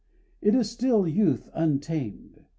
[0.41, 2.39] It is still youth untamed.